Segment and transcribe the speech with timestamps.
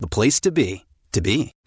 [0.00, 1.52] the place to be, to be.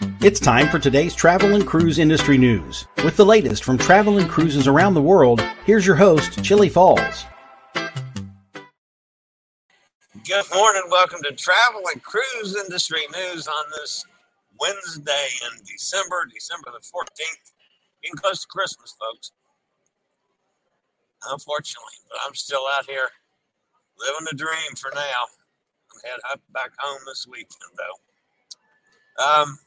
[0.00, 2.86] It's time for today's travel and cruise industry news.
[3.04, 7.24] With the latest from travel and cruises around the world, here's your host, Chillie Falls.
[10.24, 10.82] Good morning.
[10.88, 14.04] Welcome to Travel and Cruise Industry News on this
[14.60, 17.52] Wednesday in December, December the 14th.
[18.02, 19.32] Getting close to Christmas, folks.
[21.28, 23.08] Unfortunately, but I'm still out here
[23.98, 25.26] living the dream for now.
[25.92, 29.24] I'm head back home this weekend, though.
[29.24, 29.58] Um,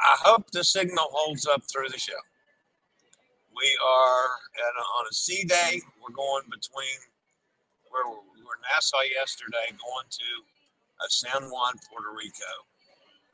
[0.00, 2.18] I hope the signal holds up through the show.
[3.54, 5.80] We are a, on a sea day.
[6.02, 6.98] We're going between
[7.90, 10.30] where we were in Nassau yesterday, going to
[11.00, 12.52] uh, San Juan, Puerto Rico.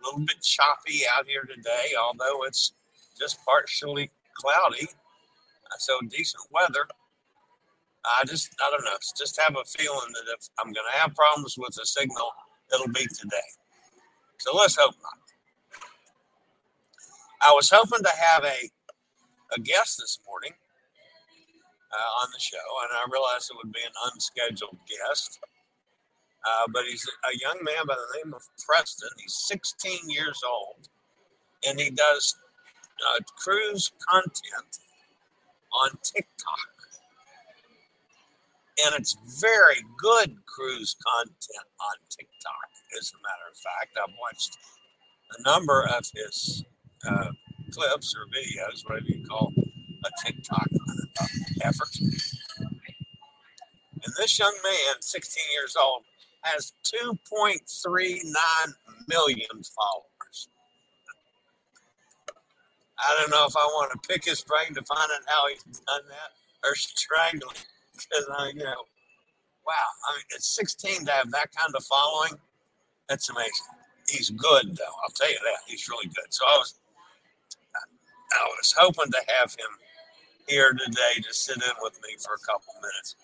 [0.00, 2.72] A little bit choppy out here today, although it's
[3.18, 6.86] just partially cloudy, uh, so decent weather.
[8.04, 11.14] I just, I don't know, just have a feeling that if I'm going to have
[11.14, 12.32] problems with the signal,
[12.72, 13.50] it'll be today.
[14.38, 15.19] So let's hope not.
[17.42, 18.70] I was hoping to have a,
[19.56, 20.52] a guest this morning
[21.92, 25.40] uh, on the show, and I realized it would be an unscheduled guest.
[26.44, 29.08] Uh, but he's a young man by the name of Preston.
[29.18, 30.88] He's 16 years old,
[31.66, 32.34] and he does
[33.00, 34.78] uh, cruise content
[35.72, 36.68] on TikTok.
[38.86, 42.68] And it's very good cruise content on TikTok,
[42.98, 43.96] as a matter of fact.
[43.96, 44.56] I've watched
[45.38, 46.64] a number of his
[47.08, 47.30] uh,
[47.70, 49.52] clips or videos, whatever you call
[50.04, 50.68] a TikTok
[51.62, 51.96] effort.
[54.02, 56.02] And this young man, 16 years old,
[56.42, 58.22] has 2.39
[59.08, 60.48] million followers.
[62.98, 65.62] I don't know if I want to pick his brain to find out how he's
[65.62, 67.56] done that or strangling
[67.92, 68.84] because I, you know,
[69.66, 69.88] wow.
[70.08, 72.32] I mean, at 16 to have that kind of following,
[73.08, 73.52] that's amazing.
[74.08, 74.94] He's good though.
[75.04, 76.26] I'll tell you that he's really good.
[76.30, 76.79] So I was
[78.32, 79.72] I was hoping to have him
[80.46, 83.16] here today to sit in with me for a couple minutes.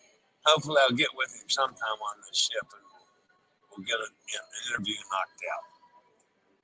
[0.45, 2.87] Hopefully, I'll get with him sometime on this ship and
[3.71, 4.15] we'll get an,
[4.71, 5.67] interview knocked out.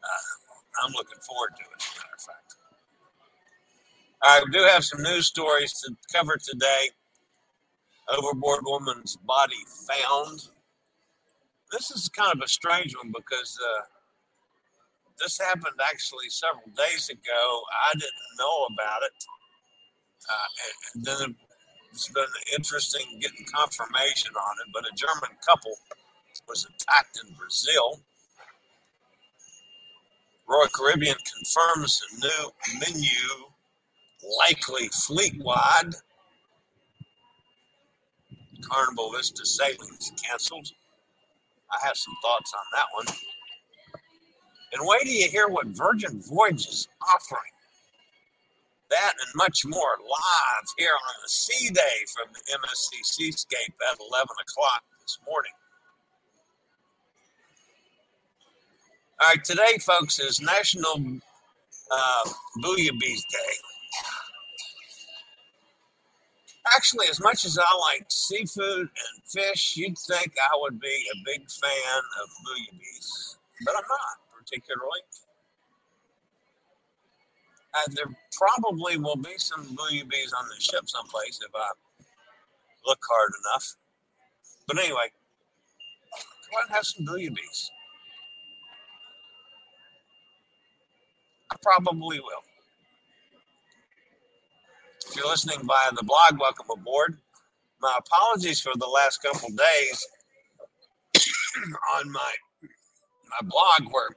[0.02, 2.54] Uh, I'm looking forward to it, as a matter of fact.
[4.46, 6.90] We do have some news stories to cover today.
[8.08, 10.48] Overboard woman's body found.
[11.70, 13.82] This is kind of a strange one because uh,
[15.22, 17.62] this happened actually several days ago.
[17.86, 19.24] I didn't know about it.
[20.28, 20.48] Uh,
[20.94, 21.36] and, then
[21.92, 22.24] it's been
[22.56, 24.72] interesting getting confirmation on it.
[24.72, 25.72] But a German couple
[26.48, 28.00] was attacked in Brazil.
[30.48, 33.48] Royal Caribbean confirms a new menu,
[34.40, 35.94] likely fleet wide.
[38.68, 40.68] Carnival Vista sailings canceled.
[41.70, 43.16] I have some thoughts on that one.
[44.72, 47.52] And wait till you hear what Virgin Voyage is offering.
[48.90, 53.98] That and much more live here on the Sea Day from the MSC Seascape at
[53.98, 55.52] 11 o'clock this morning.
[59.20, 60.96] All right, today, folks, is National
[61.90, 62.28] uh,
[62.62, 63.54] Bouillabaisse Day.
[66.74, 71.16] Actually, as much as I like seafood and fish, you'd think I would be a
[71.24, 75.00] big fan of bouillabaisse but I'm not particularly.
[77.74, 78.06] Uh, there
[78.36, 81.70] probably will be some bouillabaisse on the ship someplace if I
[82.86, 83.76] look hard enough.
[84.66, 85.10] But anyway,
[86.50, 87.70] go out and have some bouillabaisse.
[91.50, 92.42] I probably will.
[95.08, 97.18] If you're listening via the blog, welcome aboard.
[97.80, 100.06] My apologies for the last couple days
[101.96, 102.32] on my
[103.40, 104.10] my blog where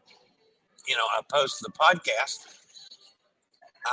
[0.87, 2.37] you know I post the podcast.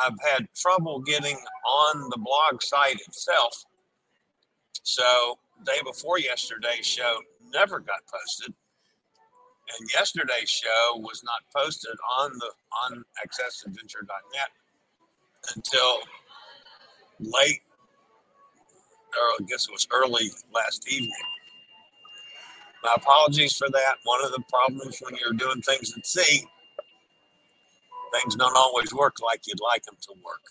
[0.05, 1.37] I've had trouble getting
[1.67, 3.65] on the blog site itself.
[4.83, 7.19] So day before yesterday's show
[7.53, 8.55] never got posted.
[9.79, 12.50] And yesterday's show was not posted on the
[12.85, 14.50] on accessadventure.net
[15.55, 15.99] until
[17.21, 17.62] late,
[19.15, 21.12] or I guess it was early last evening.
[22.83, 23.94] My apologies for that.
[24.05, 26.44] One of the problems when you're doing things at sea,
[28.12, 30.43] things don't always work like you'd like them to work.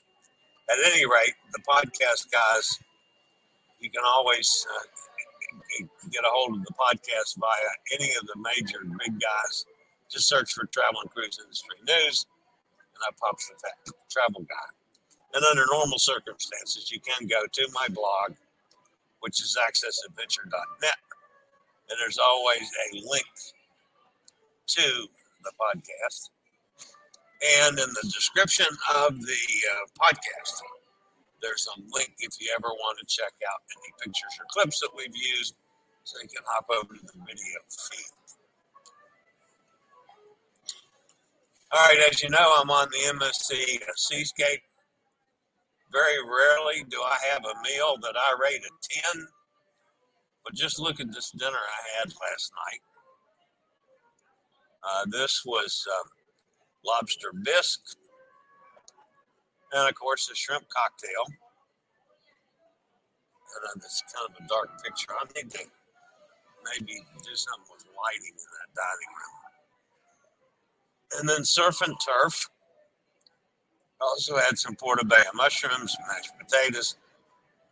[0.69, 2.79] At any rate, the podcast guys,
[3.79, 8.79] you can always uh, get a hold of the podcast via any of the major
[8.99, 9.65] big guys.
[10.09, 12.25] Just search for Travel and Cruise Industry News,
[12.93, 14.69] and that pops the travel guy.
[15.33, 18.35] And under normal circumstances, you can go to my blog,
[19.21, 20.99] which is accessadventure.net.
[21.89, 23.25] And there's always a link
[24.67, 25.07] to
[25.43, 26.29] the podcast.
[27.41, 29.43] And in the description of the
[29.73, 30.61] uh, podcast,
[31.41, 34.89] there's a link if you ever want to check out any pictures or clips that
[34.95, 35.55] we've used
[36.03, 38.05] so you can hop over to the video feed.
[41.73, 44.61] All right, as you know, I'm on the MSC Seascape
[45.91, 49.27] very rarely do I have a meal that I rate a 10.
[50.43, 52.81] But just look at this dinner I had last night.
[54.83, 56.07] Uh, this was uh,
[56.85, 57.95] lobster bisque,
[59.73, 61.25] and of course, the shrimp cocktail.
[63.51, 65.11] And uh, this kind of a dark picture.
[65.11, 65.59] I need to
[66.63, 69.37] maybe do something with lighting in that dining room.
[71.19, 72.49] And then surf and turf
[73.99, 76.95] also had some portobello mushrooms, mashed potatoes,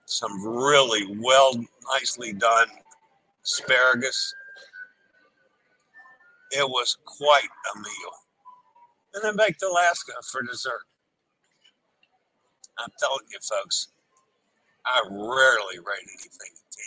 [0.05, 1.53] some really well,
[1.93, 2.67] nicely done
[3.43, 4.33] asparagus.
[6.51, 8.13] It was quite a meal.
[9.13, 10.85] And then back to Alaska for dessert.
[12.77, 13.89] I'm telling you, folks,
[14.85, 16.85] I rarely rate anything a 10.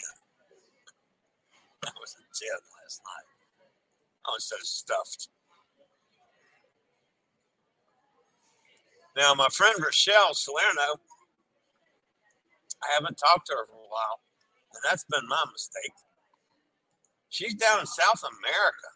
[1.83, 2.49] That was a 10
[2.83, 3.29] last night.
[4.27, 5.29] I was so stuffed.
[9.17, 11.01] Now, my friend Rochelle Salerno,
[12.83, 14.21] I haven't talked to her for a while,
[14.73, 15.93] and that's been my mistake.
[17.29, 18.89] She's down in South America.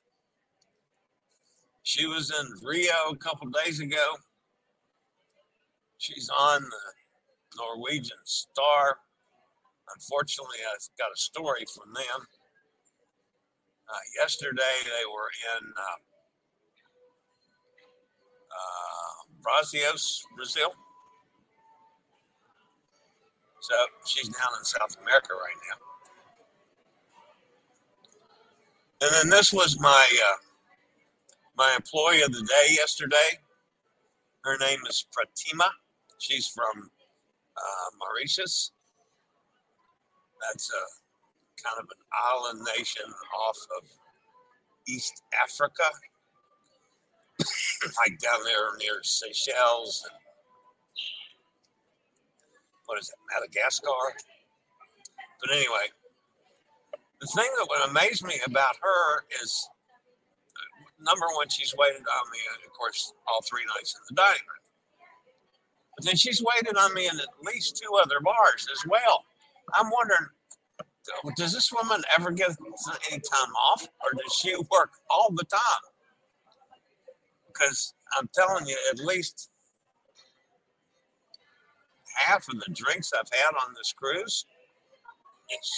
[1.87, 4.17] She was in Rio a couple days ago.
[5.99, 8.99] She's on the Norwegian Star.
[9.95, 12.27] Unfortunately, I got a story from them.
[13.89, 15.99] Uh, yesterday, they were in uh,
[18.51, 20.75] uh, Brazil.
[23.61, 23.75] So
[24.05, 25.61] she's down in South America right
[29.01, 29.07] now.
[29.07, 30.46] And then this was my uh,
[31.57, 33.41] my employee of the day yesterday.
[34.45, 35.69] Her name is Pratima.
[36.19, 36.91] She's from
[37.57, 38.73] uh, Mauritius.
[40.41, 43.05] That's a kind of an island nation
[43.49, 43.89] off of
[44.89, 45.83] East Africa
[47.85, 50.19] like down there near Seychelles and
[52.87, 53.89] what is it, Madagascar?
[55.41, 55.91] But anyway,
[57.21, 59.69] the thing that would amaze me about her is
[61.01, 64.65] number one, she's waited on me, of course, all three nights in the dining room.
[65.97, 69.25] But then she's waited on me in at least two other bars as well.
[69.75, 70.29] I'm wondering,
[70.81, 72.51] uh, does this woman ever get
[73.11, 75.85] any time off, or does she work all the time?
[77.57, 79.51] because I'm telling you, at least
[82.17, 84.45] half of the drinks I've had on this cruise,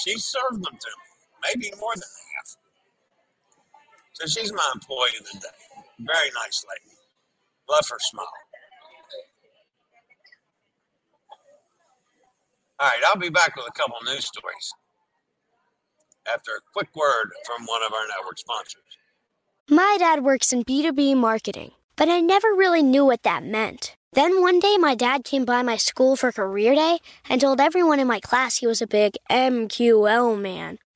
[0.02, 2.56] she served them to me, maybe more than half.
[4.18, 5.82] So she's my employee of the day.
[6.00, 6.96] Very nice lady.
[7.70, 8.26] Love her smile.
[12.80, 14.72] All right, I'll be back with a couple news stories
[16.32, 18.82] after a quick word from one of our network sponsors.
[19.70, 23.96] My dad works in B2B marketing, but I never really knew what that meant.
[24.14, 26.98] Then one day, my dad came by my school for career day
[27.28, 30.78] and told everyone in my class he was a big MQL man.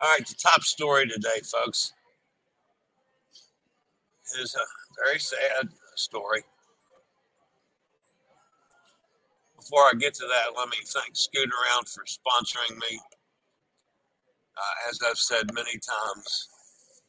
[0.00, 1.92] All right, the top story today, folks,
[4.40, 6.42] is a very sad story.
[9.56, 13.00] Before I get to that, let me thank Scootaround for sponsoring me.
[14.56, 16.48] Uh, as I've said many times,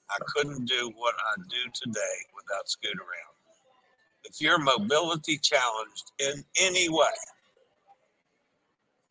[0.10, 3.38] I couldn't do what I do today without Scootaround.
[4.24, 7.05] If you're mobility challenged in any way,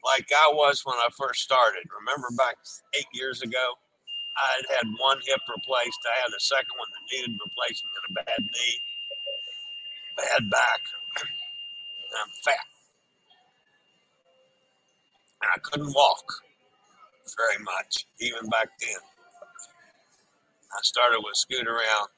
[0.04, 1.84] like I was when I first started.
[1.90, 2.56] Remember back
[2.94, 3.74] eight years ago,
[4.38, 5.98] I had had one hip replaced.
[6.06, 8.76] I had a second one that needed replacing and a bad knee,
[10.16, 10.80] bad back.
[12.22, 12.66] I'm fat.
[15.42, 16.24] And I couldn't walk
[17.36, 19.02] very much, even back then.
[20.72, 22.10] I started with Scootaround.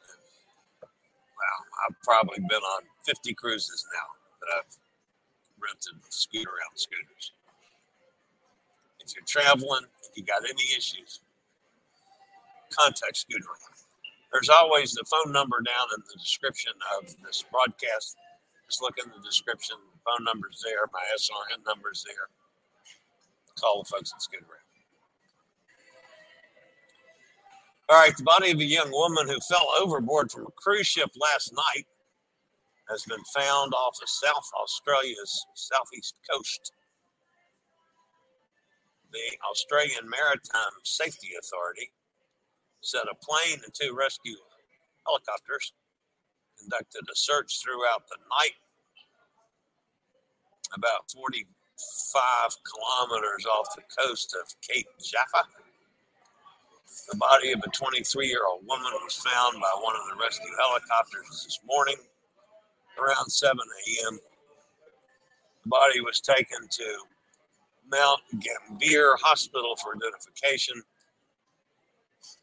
[0.83, 4.09] Well, I've probably been on 50 cruises now
[4.41, 4.77] that I've
[5.61, 7.33] rented Scootaround scooters.
[9.11, 11.21] If you're traveling, if you got any issues,
[12.71, 13.45] contact Scooter.
[14.33, 18.17] There's always the phone number down in the description of this broadcast.
[18.69, 19.77] Just look in the description.
[19.93, 20.87] The phone number's there.
[20.93, 22.31] My SRN number's there.
[23.59, 24.47] Call the folks at Scooter.
[27.89, 31.11] All right, the body of a young woman who fell overboard from a cruise ship
[31.21, 31.87] last night
[32.89, 36.73] has been found off of South Australia's southeast coast
[39.13, 41.91] the Australian Maritime Safety Authority
[42.83, 44.37] said a plane and two rescue
[45.07, 45.73] helicopters
[46.59, 48.57] conducted a search throughout the night
[50.77, 51.43] about 45
[52.65, 55.49] kilometers off the coast of Cape Jaffa.
[57.11, 60.51] The body of a 23 year old woman was found by one of the rescue
[60.61, 61.97] helicopters this morning
[62.99, 64.19] around 7 a.m.
[65.65, 66.89] The body was taken to
[67.91, 70.83] Mount Gambier Hospital for identification.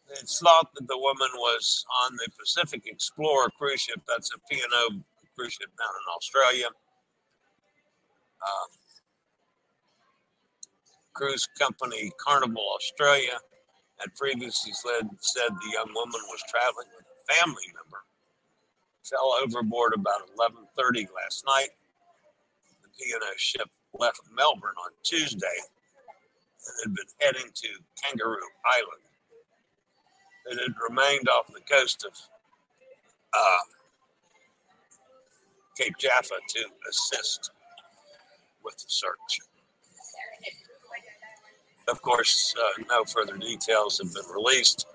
[0.09, 4.01] It's thought that the woman was on the Pacific Explorer cruise ship.
[4.07, 4.89] That's a P&O
[5.35, 6.67] cruise ship down in Australia.
[8.41, 8.69] Um,
[11.13, 13.39] cruise company Carnival Australia
[13.99, 18.03] had previously said, said the young woman was traveling with a family member.
[19.03, 21.69] Fell overboard about 11:30 last night.
[22.83, 25.57] The P&O ship left Melbourne on Tuesday
[26.67, 27.67] and had been heading to
[28.03, 29.03] Kangaroo Island.
[30.49, 32.13] It had remained off the coast of
[33.33, 33.59] uh,
[35.77, 37.51] Cape Jaffa to assist
[38.63, 39.39] with the search.
[41.87, 44.85] Of course, uh, no further details have been released.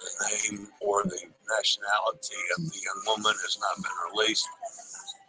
[0.00, 1.20] The name or the
[1.56, 4.48] nationality of the young woman has not been released,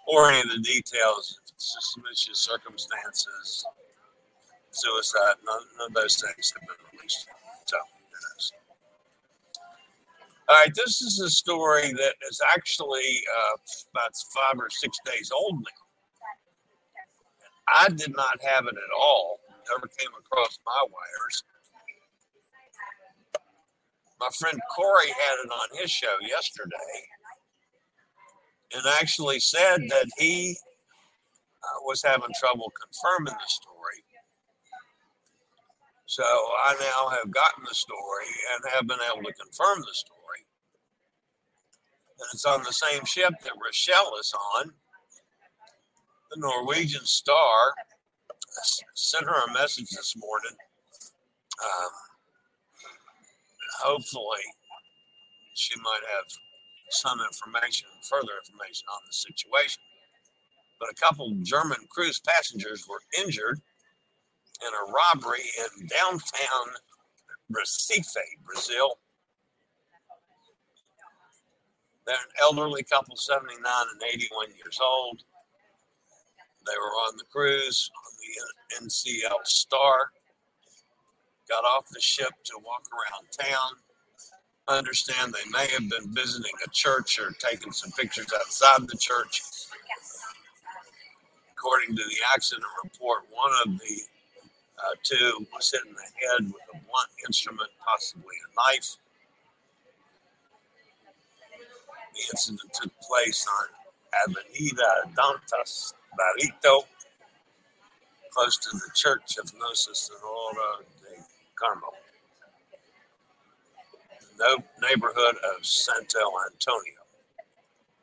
[0.07, 3.65] or any of the details suspicious circumstances,
[4.71, 7.27] suicide, none, none, of those things have been released.
[7.65, 7.77] So,
[10.49, 13.57] All right, this is a story that is actually uh,
[13.93, 15.83] about five or six days old now.
[17.73, 19.39] I did not have it at all,
[19.73, 21.43] never came across my wires.
[24.19, 27.09] My friend Corey had it on his show yesterday
[28.75, 30.57] and actually said that he
[31.63, 34.03] uh, was having trouble confirming the story.
[36.05, 40.45] So I now have gotten the story and have been able to confirm the story.
[42.19, 44.71] And it's on the same ship that Rochelle is on.
[46.31, 47.73] The Norwegian Star
[48.93, 50.57] sent her a message this morning.
[51.63, 51.91] Um,
[53.83, 54.43] hopefully,
[55.53, 56.25] she might have
[56.89, 59.81] some information, further information on the situation
[60.79, 63.61] but a couple German cruise passengers were injured
[64.61, 66.67] in a robbery in downtown
[67.51, 68.15] Recife,
[68.45, 68.99] Brazil.
[72.05, 75.23] They're an elderly couple, 79 and 81 years old.
[76.65, 80.11] They were on the cruise on the NCL Star.
[81.49, 83.71] Got off the ship to walk around town.
[84.67, 89.43] Understand they may have been visiting a church or taking some pictures outside the church.
[91.51, 94.01] According to the accident report, one of the
[94.83, 98.97] uh, two was hit in the head with a blunt instrument, possibly a knife.
[102.13, 103.67] The incident took place on
[104.27, 106.87] Avenida Dantas Barreto,
[108.31, 111.21] close to the Church of Nossa Senhora de
[111.55, 111.93] Carmo,
[114.37, 116.19] the neighborhood of Santo
[116.51, 117.01] Antonio.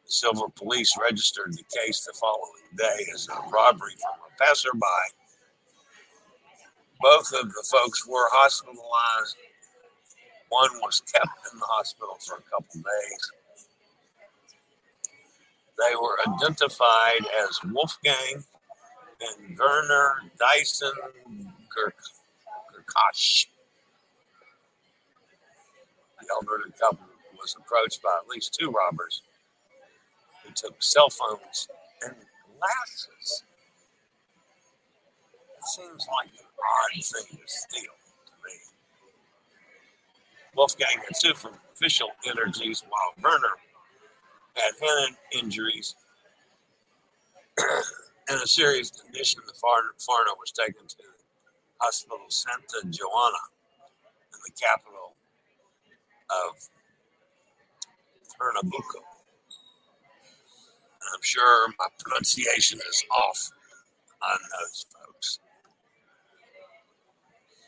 [0.07, 4.81] The Civil Police registered the case the following day as a robbery from a passerby.
[7.01, 9.37] Both of the folks were hospitalized.
[10.49, 13.33] One was kept in the hospital for a couple days.
[15.79, 18.45] They were identified as Wolfgang
[19.21, 20.93] and Werner Dyson
[21.77, 23.47] Gerkash.
[26.23, 27.07] The elderly couple
[27.41, 29.23] was approached by at least two robbers
[30.45, 31.69] who took cell phones
[32.05, 32.15] and
[32.59, 33.45] glasses.
[35.59, 37.93] It seems like an odd thing to steal
[38.27, 38.55] to me.
[40.57, 43.57] Wolfgang and had Official energies while Werner
[44.57, 45.97] had head injuries
[47.59, 49.43] and a serious condition.
[49.47, 50.97] The foreigner was taken to
[51.81, 53.45] Hospital Santa Joana
[54.33, 54.92] in the capital
[56.49, 56.69] of
[58.39, 58.99] Pernambuco.
[61.01, 63.51] And I'm sure my pronunciation is off
[64.23, 65.39] on those folks.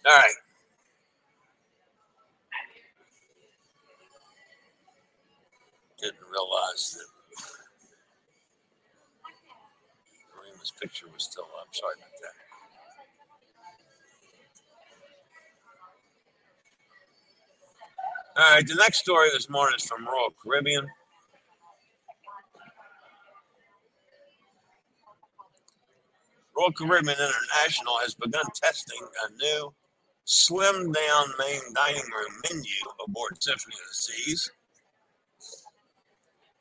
[0.06, 0.34] All right.
[6.04, 7.08] didn't realize that
[10.28, 11.68] Karima's picture was still up.
[11.72, 12.43] Sorry about that.
[18.36, 20.88] All right, the next story this morning is from Royal Caribbean.
[26.56, 29.72] Royal Caribbean International has begun testing a new
[30.24, 32.72] slim down main dining room menu
[33.06, 34.50] aboard Symphony of the Seas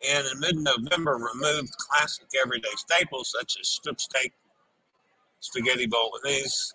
[0.08, 4.32] and in mid-November removed classic everyday staples such as strip steak,
[5.40, 6.74] spaghetti bolognese,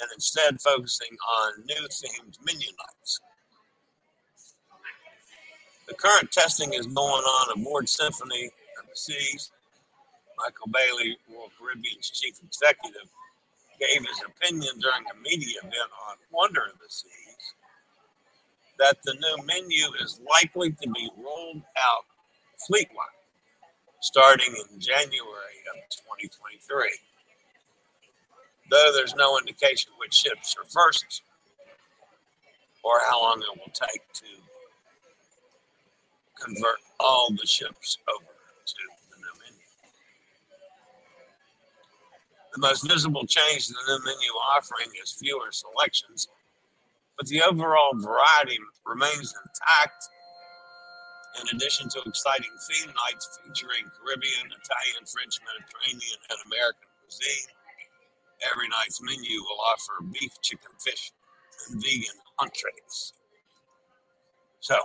[0.00, 3.20] and instead focusing on new themed menu nights.
[5.92, 8.46] The current testing is going on aboard Symphony
[8.80, 9.50] of the Seas.
[10.38, 13.10] Michael Bailey, Royal Caribbean's chief executive,
[13.78, 17.52] gave his opinion during a media event on Wonder of the Seas
[18.78, 22.06] that the new menu is likely to be rolled out
[22.66, 23.20] fleet-wide
[24.00, 26.88] starting in January of 2023.
[28.70, 31.20] Though there's no indication which ships are first
[32.82, 34.51] or how long it will take to
[36.42, 38.26] convert all the ships over
[38.66, 38.74] to
[39.10, 39.62] the new menu.
[42.54, 46.28] The most visible change in the new menu offering is fewer selections,
[47.16, 50.08] but the overall variety remains intact
[51.40, 57.48] in addition to exciting theme nights featuring Caribbean, Italian, French, Mediterranean, and American cuisine.
[58.52, 61.12] Every night's menu will offer beef, chicken, fish,
[61.70, 63.14] and vegan entrees.
[64.60, 64.76] So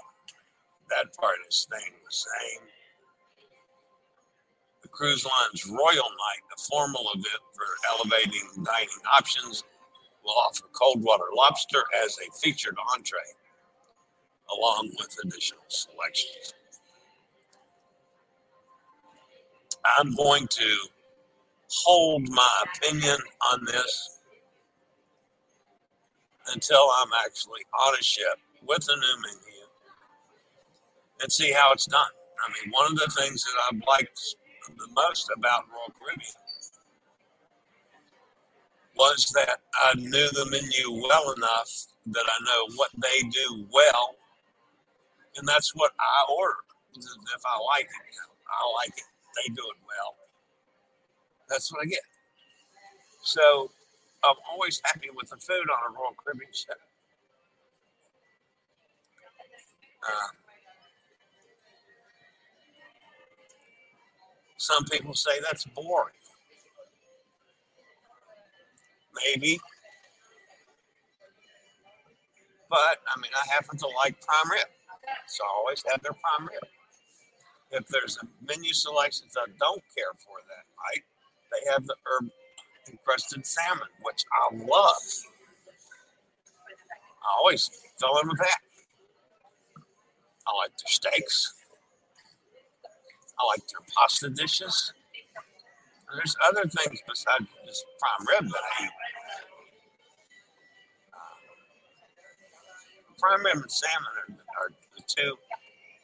[0.89, 2.67] that part is staying the same.
[4.83, 9.63] The cruise line's Royal Night, the formal event for elevating dining options,
[10.23, 13.19] will offer cold water lobster as a featured entree
[14.57, 16.53] along with additional selections.
[19.99, 20.77] I'm going to
[21.69, 23.17] hold my opinion
[23.53, 24.19] on this
[26.53, 29.56] until I'm actually on a ship with a new menu
[31.21, 32.11] and see how it's done.
[32.45, 34.19] I mean, one of the things that I've liked
[34.67, 36.31] the most about Royal Caribbean
[38.95, 44.15] was that I knew the menu well enough that I know what they do well
[45.37, 46.57] and that's what I order.
[46.95, 48.15] If I like it,
[48.49, 49.05] I like it.
[49.37, 50.15] They do it well.
[51.47, 52.01] That's what I get.
[53.21, 53.69] So
[54.23, 56.81] I'm always happy with the food on a Royal Caribbean ship.
[64.57, 66.13] Some people say that's boring.
[69.25, 69.59] Maybe.
[72.69, 74.67] But I mean, I happen to like prime rib.
[75.27, 76.63] So I always have their prime rib.
[77.71, 81.03] If there's a menu selections I don't care for that night,
[81.51, 82.29] they have the herb
[82.89, 85.03] encrusted salmon, which I love.
[87.21, 88.59] I always fill in with that.
[90.47, 91.53] I like their steaks.
[93.39, 94.93] I like their pasta dishes.
[96.15, 98.91] There's other things besides just prime rib that I eat.
[101.13, 101.37] Uh,
[103.19, 105.35] prime rib and salmon are, are, the two,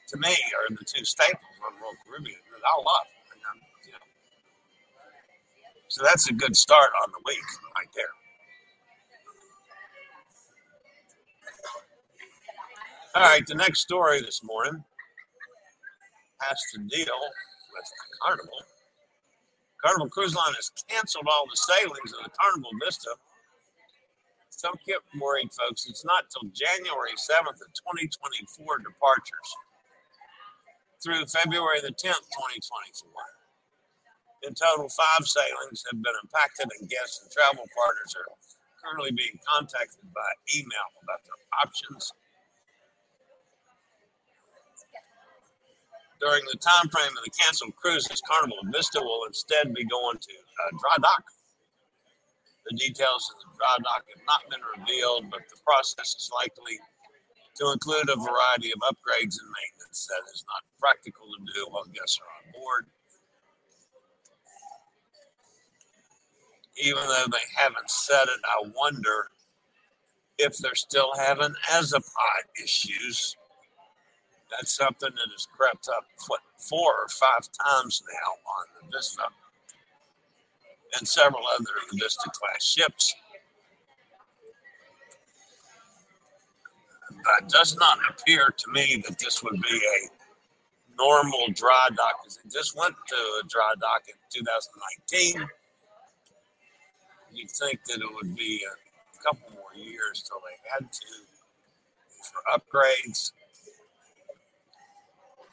[0.09, 3.07] to me, are the two staples of Royal Caribbean that I love.
[3.31, 3.99] You know.
[5.87, 7.39] So that's a good start on the week
[7.75, 8.13] right there.
[13.15, 14.83] All right, the next story this morning
[16.49, 17.19] has to deal
[17.73, 17.87] with
[18.21, 18.61] Carnival.
[19.83, 23.11] Carnival Cruise Line has canceled all the sailings of the Carnival Vista.
[24.63, 25.87] Don't get worried, folks.
[25.89, 29.49] It's not till January 7th of 2024 departures
[31.03, 32.23] through February the 10th,
[32.63, 33.11] 2024.
[34.47, 38.31] In total, five sailings have been impacted, and guests and travel partners are
[38.79, 42.13] currently being contacted by email about their options
[46.23, 50.31] during the time frame of the canceled cruises, Carnival Vista will instead be going to
[50.31, 51.23] uh, dry dock.
[52.63, 56.79] The details of the dry dock have not been revealed, but the process is likely
[57.59, 61.83] to include a variety of upgrades and maintenance that is not practical to do while
[61.91, 62.87] guests are on board.
[66.81, 69.27] Even though they haven't said it, I wonder
[70.39, 73.35] if they're still having Azipod issues
[74.55, 79.23] that's something that has crept up what, four or five times now on the Vista
[80.97, 83.15] and several other Vista class ships.
[87.09, 90.09] But it does not appear to me that this would be a
[90.97, 92.23] normal dry dock.
[92.23, 95.47] Because it just went to a dry dock in 2019.
[97.31, 101.07] You'd think that it would be a couple more years till they had to
[102.23, 103.31] for upgrades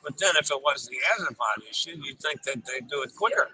[0.02, 3.48] but then if it was the Azipod issue, you'd think that they'd do it quicker.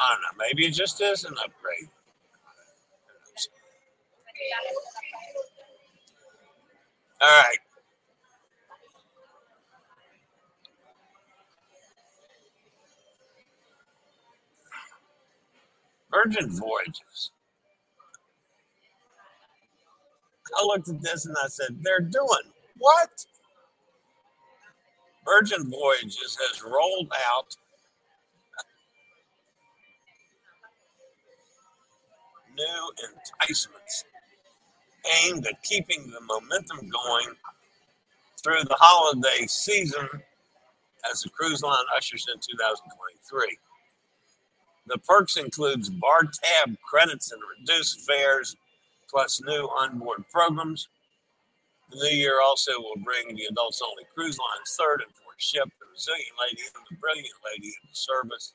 [0.00, 0.44] I don't know.
[0.46, 1.90] Maybe it just is an upgrade.
[7.20, 7.58] All right.
[16.10, 17.30] Virgin Voyages.
[20.58, 23.24] I looked at this and I said, they're doing what?
[25.24, 27.56] Virgin Voyages has rolled out
[32.56, 34.04] new enticements
[35.24, 37.34] aimed at keeping the momentum going
[38.42, 40.08] through the holiday season
[41.10, 43.58] as the cruise line ushers in 2023.
[44.86, 48.56] The perks includes bar tab credits and reduced fares,
[49.08, 50.88] plus new onboard programs,
[51.92, 55.68] the new year also will bring the adults only cruise line's third and fourth ship,
[55.80, 58.54] the Resilient Lady and the Brilliant Lady into service.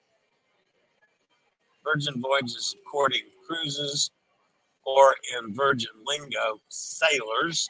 [1.84, 4.12] Virgin Voyages courting cruises,
[4.86, 7.70] or in Virgin lingo, sailors,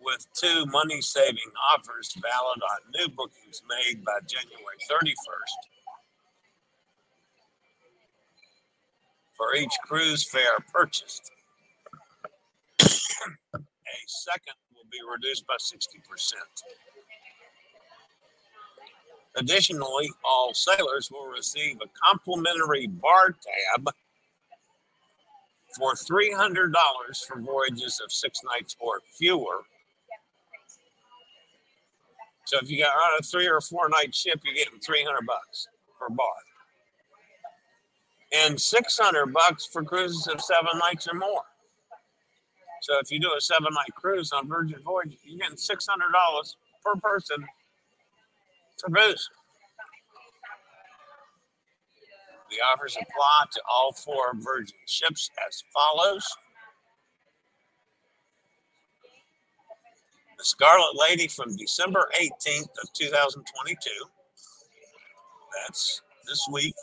[0.00, 5.14] with two money saving offers valid on new bookings made by January 31st.
[9.36, 11.30] For each cruise fare purchased
[13.88, 16.34] a second will be reduced by 60%.
[19.36, 23.88] Additionally, all sailors will receive a complimentary bar tab
[25.76, 26.72] for $300
[27.26, 29.64] for voyages of six nights or fewer.
[32.46, 35.68] So if you got on a three or four night ship, you're getting 300 bucks
[35.98, 36.26] per bar.
[38.34, 41.42] And 600 bucks for cruises of seven nights or more.
[42.82, 46.12] So if you do a seven night cruise on Virgin Voyage, you're getting six hundred
[46.12, 47.44] dollars per person
[48.80, 49.30] for booze.
[52.50, 56.26] The offers apply to all four Virgin ships as follows.
[60.38, 63.90] The Scarlet Lady from December 18th of 2022.
[65.66, 66.74] That's this week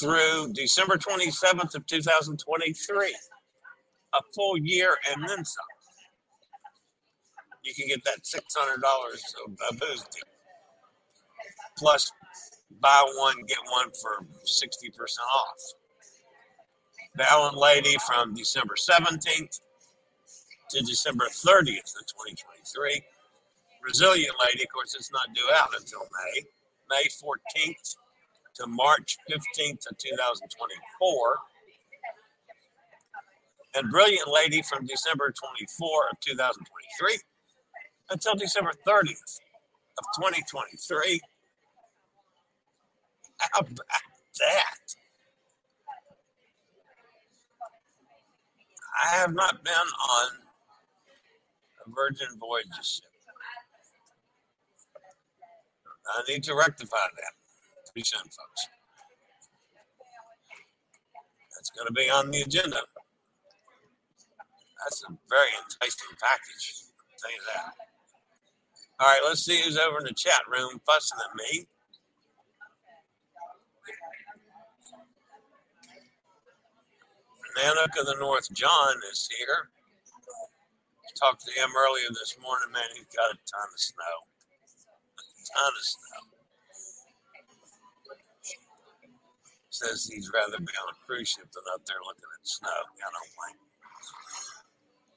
[0.00, 3.16] through December 27th of 2023
[4.18, 5.64] a full year and then some.
[7.62, 10.22] You can get that six hundred dollars of deal.
[11.76, 12.10] Plus,
[12.80, 15.56] buy one get one for sixty percent off.
[17.16, 19.60] Valiant Lady from December seventeenth
[20.70, 23.02] to December thirtieth of twenty twenty three.
[23.84, 26.42] Resilient lady, of course, it's not due out until May,
[26.90, 27.96] May 14th
[28.56, 31.38] to March 15th of 2024.
[33.74, 37.18] And Brilliant Lady from December 24 of 2023
[38.10, 39.40] until December 30th
[39.98, 41.20] of 2023.
[43.38, 44.96] How about that?
[49.04, 50.28] I have not been on
[51.86, 53.04] a Virgin Voyages ship.
[56.08, 57.32] I need to rectify that
[57.92, 58.68] pretty soon, folks.
[61.54, 62.80] That's going to be on the agenda.
[64.84, 66.86] That's a very enticing package.
[66.86, 67.74] I'll tell you that.
[69.00, 71.66] All right, let's see who's over in the chat room fussing at me.
[77.58, 79.70] Nanook of the North John is here.
[81.18, 82.86] Talked to him earlier this morning, man.
[82.94, 84.16] He's got a ton of snow.
[85.18, 86.22] A ton of snow.
[89.70, 92.70] Says he'd rather be on a cruise ship than up there looking at snow.
[92.70, 93.67] I don't blame him.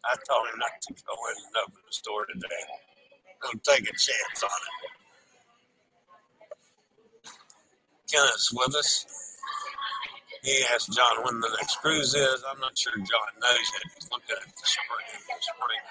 [0.06, 2.64] I told him not to go in and open the store today.
[3.44, 4.92] Don't take a chance on it.
[8.12, 9.06] Kenneth's with us.
[10.44, 12.44] He asked John when the next cruise is.
[12.50, 13.84] I'm not sure John knows yet.
[13.96, 15.84] He's looking at the spring this morning.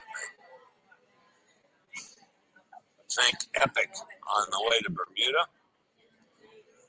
[3.10, 3.90] Think Epic
[4.26, 5.46] on the way to Bermuda.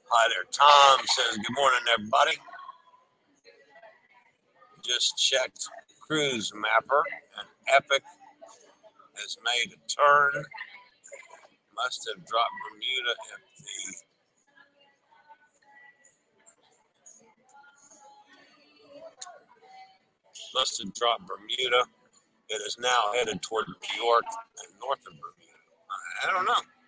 [0.10, 0.46] Hi there.
[0.52, 2.38] Tom says, Good morning, everybody.
[4.84, 5.68] Just checked
[6.12, 7.04] Cruise Mapper,
[7.40, 8.04] an Epic
[9.16, 10.44] has made a turn.
[11.74, 13.96] Must have dropped Bermuda at the
[20.54, 21.86] must have dropped Bermuda.
[22.50, 26.28] It is now headed toward New York and north of Bermuda.
[26.28, 26.81] I don't know.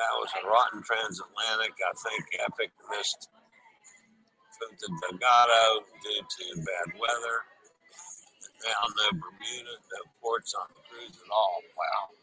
[0.00, 1.76] That was a rotten transatlantic.
[1.76, 3.28] I think Epic missed
[4.56, 7.44] Punta Delgado due to bad weather.
[8.64, 11.60] Now no Bermuda, no ports on the cruise at all.
[11.76, 12.16] Wow.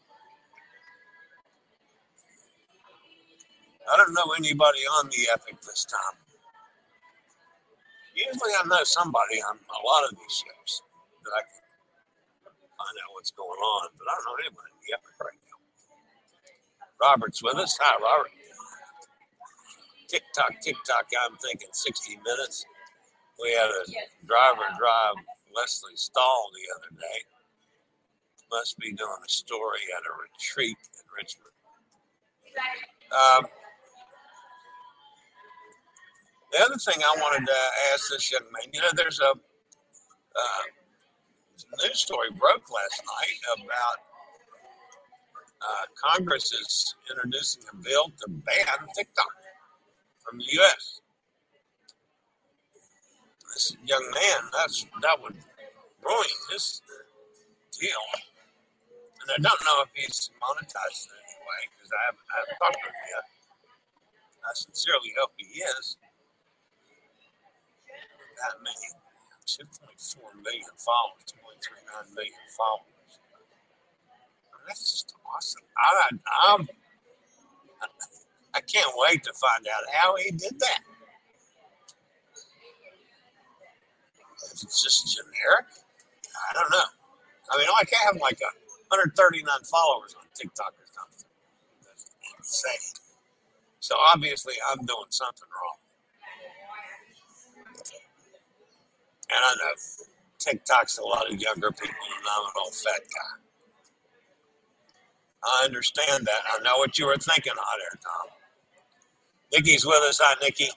[3.86, 6.18] I don't know anybody on the Epic this time.
[8.14, 10.82] Usually I know somebody on a lot of these ships
[11.24, 11.62] that I can
[12.74, 15.47] find out what's going on, but I don't know anybody in the Epic right now.
[17.00, 17.78] Robert's with us.
[17.80, 18.30] Hi, Robert.
[20.08, 21.06] Tick tock, tick tock.
[21.26, 22.64] I'm thinking 60 minutes.
[23.40, 25.14] We had a driver drive
[25.54, 27.20] Lesley Stahl the other day.
[28.50, 31.52] Must be doing a story at a retreat in Richmond.
[33.12, 33.46] Um,
[36.52, 37.58] the other thing I wanted to
[37.92, 40.64] ask this young man, you know, there's a uh,
[41.84, 44.07] news story broke last night about
[45.60, 49.32] uh, Congress is introducing a bill to ban TikTok
[50.22, 51.00] from the U.S.
[53.54, 55.34] This young man, that's that would
[56.04, 56.82] ruin this
[57.80, 58.04] deal,
[59.22, 62.58] and I don't know if he's monetized in any way because I haven't, I haven't
[62.62, 63.26] talked to him yet.
[64.46, 65.96] I sincerely hope he is
[68.38, 68.88] that many,
[69.46, 72.97] 2.4 million followers, 2.39 million followers.
[74.68, 75.62] That's just awesome.
[75.78, 76.08] I,
[76.52, 76.68] I'm,
[78.54, 80.80] I can't wait to find out how he did that.
[84.52, 85.66] If it's just generic,
[86.50, 86.84] I don't know.
[87.50, 88.52] I mean, I have like a
[88.88, 91.26] 139 followers on TikTok or something.
[91.82, 93.00] That's insane.
[93.80, 95.78] So obviously, I'm doing something wrong.
[99.30, 99.72] And I know
[100.38, 103.47] TikTok's a lot of younger people, and I'm an old fat guy.
[105.44, 106.42] I understand that.
[106.52, 108.30] I know what you were thinking out there, Tom.
[109.52, 110.20] Nikki's with us.
[110.22, 110.68] Hi, Nikki.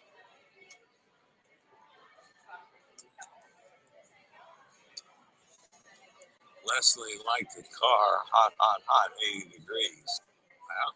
[6.67, 10.21] Leslie liked the car, hot, hot, hot, 80 degrees.
[10.69, 10.93] Wow.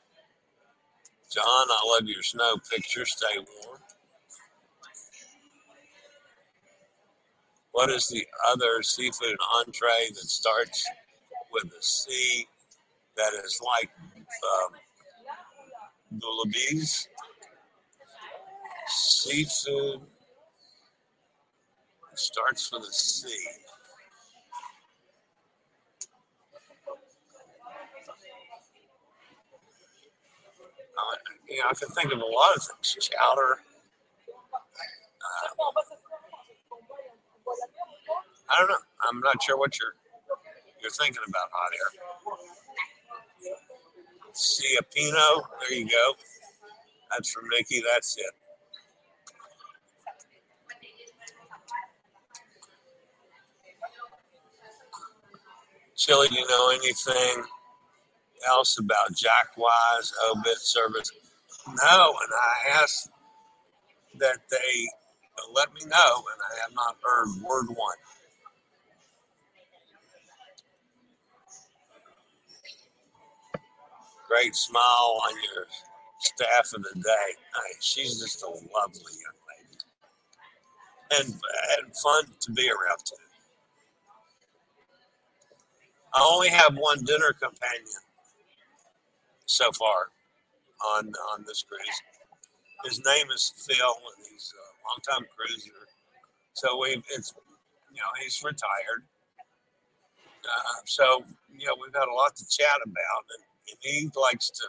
[1.32, 3.06] John, I love your snow picture.
[3.06, 3.80] Stay warm.
[7.72, 10.86] What is the other seafood entree that starts
[11.52, 12.48] with a C
[13.18, 13.90] that is like
[14.44, 17.08] um, gulabis?
[18.88, 20.02] Seafood
[22.16, 23.30] starts with a C.
[30.98, 31.16] Uh,
[31.50, 33.10] you know, I can think of a lot of things.
[33.10, 33.60] Chowder.
[35.22, 35.82] Uh,
[38.50, 38.76] I don't know.
[39.10, 39.96] I'm not sure what you're
[40.82, 41.92] you're thinking about hot air.
[44.96, 45.44] Pinot.
[45.62, 46.14] There you go.
[47.12, 47.82] That's from Nikki.
[47.94, 48.26] That's it.
[55.96, 57.44] Chillie, do you know anything
[58.48, 61.12] else about Jack Wise obit service?
[61.68, 63.10] No, and I asked
[64.20, 64.90] that they
[65.54, 67.98] let me know, and I have not heard word one.
[74.28, 75.68] Great smile on your
[76.20, 77.30] staff of the day.
[77.80, 79.78] She's just a lovely young lady,
[81.22, 83.16] and and fun to be around too.
[86.14, 88.02] I only have one dinner companion
[89.46, 90.10] so far
[90.98, 92.02] on on this cruise.
[92.86, 95.72] His name is Phil, and he's a longtime cruiser.
[96.54, 97.34] So we it's
[97.92, 99.04] you know he's retired.
[100.46, 101.24] Uh, so
[101.58, 103.44] you know we've had a lot to chat about, and,
[103.82, 104.66] he likes to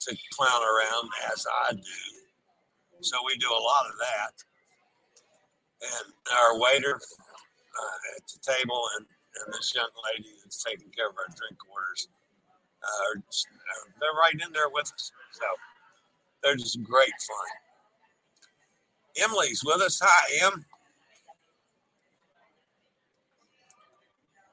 [0.00, 1.80] to clown around as I do.
[3.00, 4.32] So we do a lot of that.
[5.82, 11.08] And our waiter uh, at the table and, and this young lady that's taking care
[11.08, 12.08] of our drink orders,
[12.82, 13.20] uh,
[14.00, 15.12] they're right in there with us.
[15.32, 15.46] So
[16.42, 17.68] they're just great fun.
[19.24, 20.00] Emily's with us.
[20.02, 20.64] Hi, Em.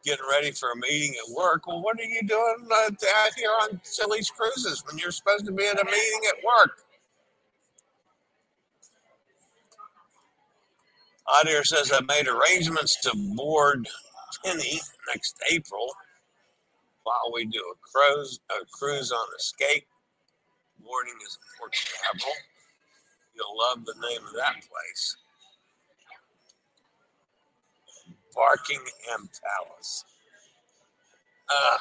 [0.04, 1.68] Getting ready for a meeting at work.
[1.68, 5.52] Well, what are you doing uh, out here on Chillie's Cruises when you're supposed to
[5.52, 6.80] be at a meeting at work?
[11.28, 13.88] Audier says I made arrangements to board
[14.44, 15.88] Penny next April
[17.04, 19.86] while we do a cruise a cruise on Escape.
[20.84, 21.76] Boarding is a Port.
[23.36, 25.18] You'll love the name of that place.
[28.36, 30.06] Barkingham Palace.
[31.50, 31.78] Uh,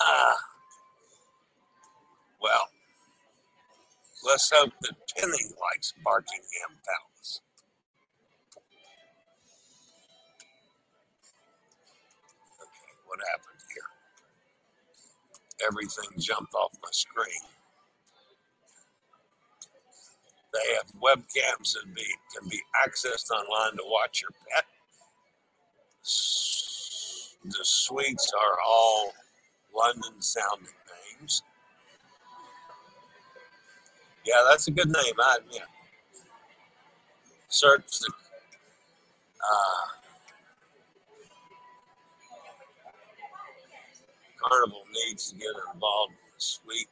[0.00, 0.34] uh,
[2.42, 2.68] well,
[4.26, 7.40] let's hope that Penny likes Barkingham Palace.
[12.60, 13.90] Okay, what happened here?
[15.68, 17.57] Everything jumped off my screen.
[20.52, 22.04] They have webcams that be,
[22.36, 24.64] can be accessed online to watch your pet.
[27.44, 29.12] The suites are all
[29.74, 30.72] London sounding
[31.20, 31.42] names.
[34.24, 35.62] Yeah, that's a good name, I admit.
[37.48, 38.12] Search the
[39.40, 39.86] uh,
[44.42, 46.88] Carnival needs to get involved in the suite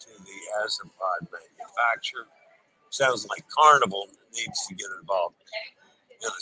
[0.00, 2.26] to the Azipod manufacturer
[2.96, 5.36] sounds like Carnival needs to get involved
[6.10, 6.40] in a,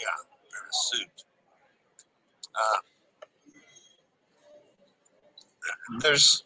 [0.00, 1.24] yeah, in a suit.
[2.54, 2.80] Uh,
[6.00, 6.44] there's,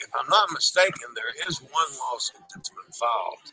[0.00, 3.52] if I'm not mistaken, there is one lawsuit that's been filed.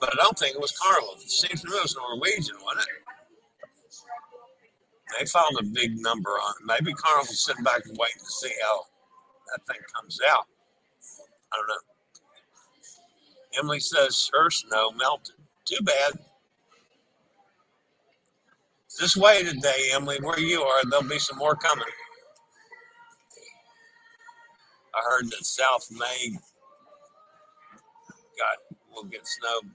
[0.00, 1.14] But I don't think it was Carnival.
[1.20, 3.02] It seems to me it was Norwegian, wasn't it?
[5.18, 6.66] They filed a big number on it.
[6.66, 8.86] Maybe Carnival's sitting back and waiting to see how
[9.52, 10.46] that thing comes out.
[11.52, 11.92] I don't know.
[13.58, 15.36] Emily says her snow melted.
[15.64, 16.12] Too bad.
[19.00, 21.84] This way today, Emily, where you are, there'll be some more coming.
[24.94, 26.36] I heard that South May
[28.38, 29.70] got will get snow.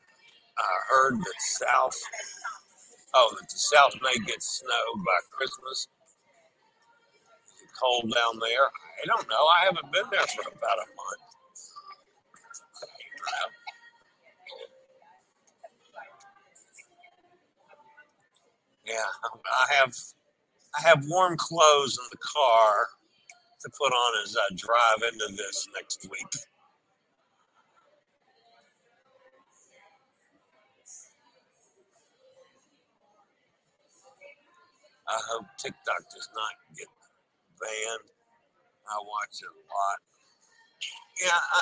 [0.57, 1.95] I heard that South
[3.13, 5.87] oh that the South may get snow by Christmas.
[7.81, 8.67] Cold down there.
[9.03, 9.45] I don't know.
[9.47, 11.25] I haven't been there for about a month.
[18.85, 19.09] Yeah,
[19.69, 19.93] I have
[20.77, 22.87] I have warm clothes in the car
[23.61, 26.33] to put on as I drive into this next week.
[35.07, 36.87] I hope TikTok does not get
[37.59, 38.07] banned.
[38.87, 39.99] I watch it a lot.
[41.21, 41.61] Yeah, I,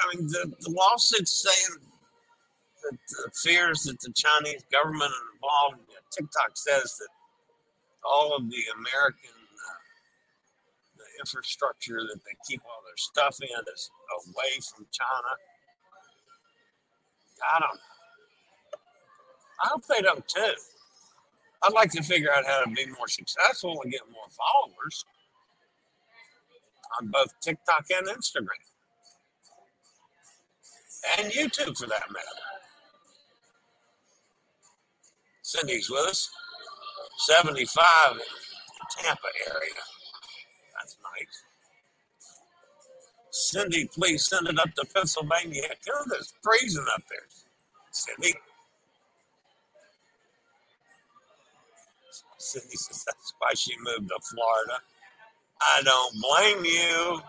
[0.00, 1.80] I mean, the, the lawsuit's saying
[2.84, 5.80] that the fears that the Chinese government involved.
[6.10, 7.08] TikTok says that
[8.04, 9.80] all of the American uh,
[10.98, 13.90] the infrastructure that they keep all their stuff in is
[14.26, 15.32] away from China.
[17.42, 17.80] I don't.
[19.64, 20.54] I hope they don't too.
[21.62, 25.04] I'd like to figure out how to be more successful and get more followers
[27.00, 28.60] on both TikTok and Instagram.
[31.18, 32.44] and YouTube for that matter.
[35.42, 36.30] Cindy's with us.
[37.18, 38.24] 75 in the
[39.02, 39.82] Tampa area.
[40.78, 41.42] That's nice.
[43.30, 45.62] Cindy, please send it up to Pennsylvania.
[45.86, 47.26] Them it's freezing up there.
[47.92, 48.34] Cindy.
[52.38, 54.80] Cindy says that's why she moved to Florida.
[55.64, 57.20] I don't blame you.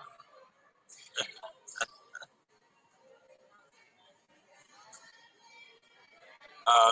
[6.67, 6.91] uh,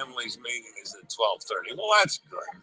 [0.00, 1.74] Emily's meeting is at twelve thirty.
[1.76, 2.62] Well, that's good.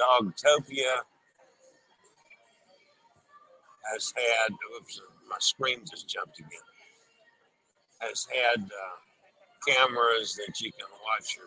[0.00, 1.02] Dogtopia
[3.92, 4.52] has had.
[4.76, 6.50] Oops, my screen just jumped again.
[8.00, 11.46] Has had uh, cameras that you can watch your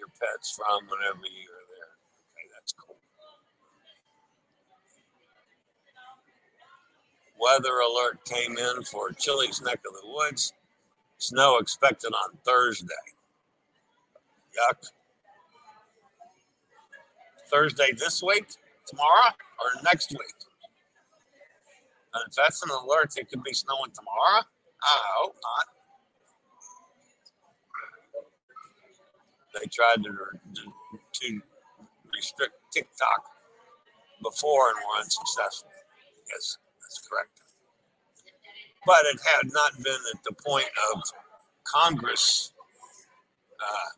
[0.00, 1.92] your pets from whenever you're there.
[2.32, 2.96] Okay, that's cool.
[7.38, 10.52] Weather alert came in for Chillie's neck of the woods.
[11.18, 12.88] Snow expected on Thursday.
[14.56, 14.88] Yuck.
[17.50, 18.46] Thursday this week,
[18.86, 20.38] tomorrow, or next week?
[22.14, 24.44] And if that's an alert, it could be snowing tomorrow.
[24.82, 25.79] I hope not.
[29.54, 31.40] They tried to, to,
[32.14, 33.22] restrict TikTok
[34.22, 35.70] before and were unsuccessful.
[36.28, 37.30] Yes, that's correct.
[38.86, 41.02] But it had not been at the point of
[41.64, 42.52] Congress
[43.60, 43.90] uh,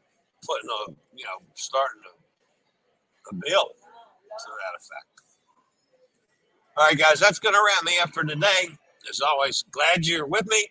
[0.46, 5.12] putting a, you know, starting a, a bill to that effect.
[6.76, 8.76] All right, guys, that's going to wrap me up for today.
[9.08, 10.68] As always, glad you're with me.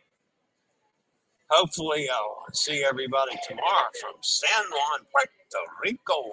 [1.51, 6.23] Hopefully, I'll see everybody tomorrow from San Juan, Puerto Rico.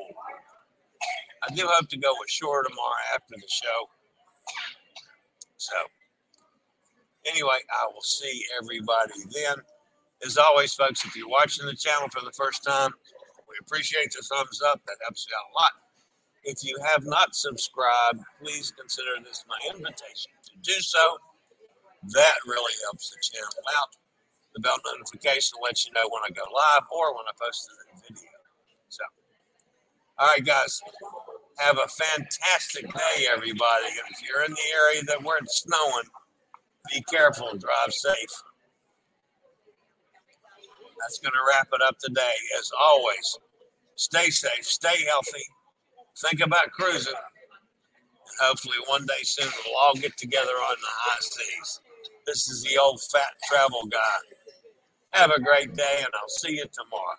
[1.43, 3.91] I do hope to go ashore tomorrow after the show.
[5.57, 5.75] So,
[7.27, 9.57] anyway, I will see everybody then.
[10.25, 12.93] As always, folks, if you're watching the channel for the first time,
[13.49, 14.81] we appreciate the thumbs up.
[14.87, 15.73] That helps you out a lot.
[16.45, 21.19] If you have not subscribed, please consider this my invitation to do so.
[22.15, 23.98] That really helps the channel out.
[24.59, 28.03] The bell notification lets you know when I go live or when I post a
[28.03, 28.27] video.
[28.89, 29.05] So,
[30.19, 30.81] all right, guys,
[31.59, 33.87] have a fantastic day, everybody.
[34.11, 36.11] If you're in the area that where it's snowing,
[36.91, 38.43] be careful drive safe.
[40.99, 42.35] That's going to wrap it up today.
[42.59, 43.39] As always,
[43.95, 45.45] stay safe, stay healthy,
[46.17, 47.15] think about cruising.
[48.41, 51.81] Hopefully, one day soon, we'll all get together on the high seas.
[52.29, 54.19] This is the old fat travel guy.
[55.13, 57.17] Have a great day, and I'll see you tomorrow.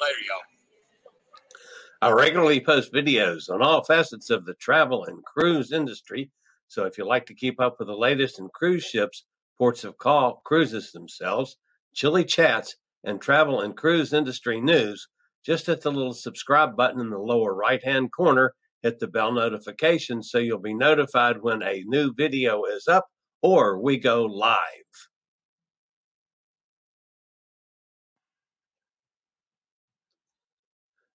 [0.00, 2.10] Later, y'all.
[2.10, 6.30] I regularly post videos on all facets of the travel and cruise industry.
[6.68, 9.26] So if you like to keep up with the latest in cruise ships,
[9.58, 11.58] ports of call, cruises themselves,
[11.92, 15.08] chilly chats, and travel and cruise industry news,
[15.44, 18.54] just hit the little subscribe button in the lower right hand corner.
[18.82, 23.04] Hit the bell notification so you'll be notified when a new video is up
[23.42, 24.58] or we go live.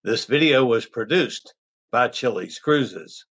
[0.03, 1.55] This video was produced
[1.91, 3.25] by Chillie's Cruises.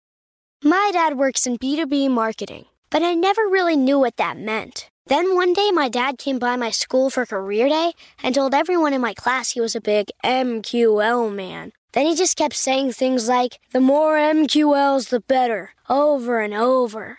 [0.62, 4.88] My dad works in B2B marketing, but I never really knew what that meant.
[5.06, 7.92] Then one day, my dad came by my school for career day
[8.22, 11.72] and told everyone in my class he was a big MQL man.
[11.92, 17.18] Then he just kept saying things like, the more MQLs, the better, over and over.